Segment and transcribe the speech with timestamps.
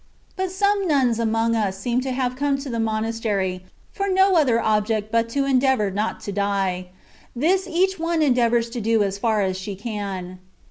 [0.35, 4.59] But some nuns amongst us seem to have come to the monastery, for no other
[4.59, 6.97] object but to endeavour not to die ^
[7.35, 10.39] this each one endeavours to do as far as she can.